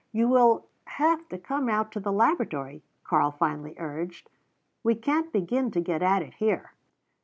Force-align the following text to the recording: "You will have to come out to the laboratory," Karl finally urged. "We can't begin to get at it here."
"You 0.11 0.27
will 0.27 0.65
have 0.85 1.29
to 1.29 1.37
come 1.37 1.69
out 1.69 1.91
to 1.91 1.99
the 1.99 2.11
laboratory," 2.11 2.81
Karl 3.03 3.29
finally 3.29 3.75
urged. 3.77 4.31
"We 4.81 4.95
can't 4.95 5.31
begin 5.31 5.69
to 5.69 5.79
get 5.79 6.01
at 6.01 6.23
it 6.23 6.33
here." 6.33 6.73